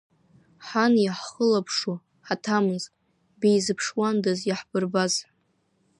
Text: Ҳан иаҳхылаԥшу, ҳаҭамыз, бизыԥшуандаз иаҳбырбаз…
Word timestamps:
Ҳан 0.65 0.93
иаҳхылаԥшу, 1.03 1.95
ҳаҭамыз, 2.25 2.83
бизыԥшуандаз 3.39 4.39
иаҳбырбаз… 4.49 5.13